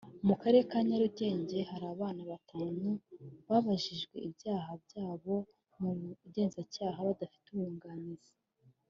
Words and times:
mu 0.27 0.35
karere 0.41 0.63
ka 0.71 0.79
Nyarugenge 0.87 1.57
hari 1.71 1.85
abana 1.95 2.21
batanu 2.31 2.89
babajijwe 3.49 4.15
ibyaha 4.27 4.71
byabo 4.85 5.35
mu 5.79 5.89
Bugenzacyaha 6.21 6.99
badafite 7.07 7.47
abunganizi 7.51 8.31